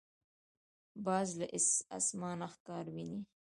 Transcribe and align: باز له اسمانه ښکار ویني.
باز 1.05 1.29
له 1.39 1.45
اسمانه 1.97 2.47
ښکار 2.53 2.85
ویني. 2.95 3.19